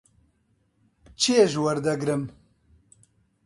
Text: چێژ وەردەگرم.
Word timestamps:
چێژ 1.21 1.51
وەردەگرم. 1.63 2.23